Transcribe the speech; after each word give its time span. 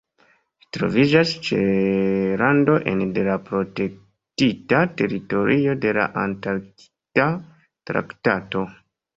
Ĝi 0.61 0.67
troviĝas 0.77 1.33
ĉe 1.47 1.59
rando 2.41 2.77
ene 2.93 3.07
de 3.19 3.25
la 3.29 3.35
protektita 3.51 4.81
teritorio 5.03 5.77
de 5.85 5.93
la 5.99 6.09
Antarkta 6.25 7.29
traktato. 7.93 8.69